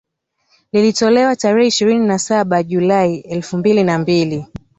Lililotolewa 0.71 1.35
tarehe 1.35 1.67
ishirini 1.67 2.07
na 2.07 2.19
saba 2.19 2.63
Julai 2.63 3.15
elfu 3.19 3.57
mbili 3.57 3.83
na 3.83 3.99
mbili 3.99 4.45